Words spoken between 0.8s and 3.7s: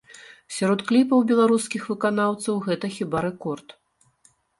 кліпаў беларускіх выканаўцаў гэта хіба рэкорд.